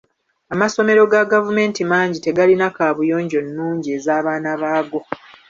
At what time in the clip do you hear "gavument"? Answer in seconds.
1.33-1.75